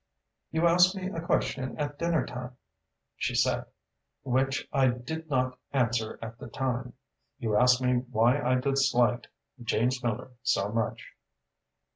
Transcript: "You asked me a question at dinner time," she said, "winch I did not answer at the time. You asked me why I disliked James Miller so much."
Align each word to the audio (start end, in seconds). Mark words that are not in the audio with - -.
"You 0.49 0.65
asked 0.65 0.95
me 0.95 1.11
a 1.11 1.21
question 1.21 1.77
at 1.77 1.99
dinner 1.99 2.25
time," 2.25 2.57
she 3.17 3.35
said, 3.35 3.65
"winch 4.23 4.67
I 4.73 4.87
did 4.87 5.29
not 5.29 5.59
answer 5.73 6.17
at 6.23 6.39
the 6.39 6.47
time. 6.47 6.93
You 7.37 7.55
asked 7.55 7.83
me 7.83 7.97
why 8.09 8.41
I 8.41 8.55
disliked 8.55 9.27
James 9.63 10.03
Miller 10.03 10.31
so 10.41 10.69
much." 10.69 11.05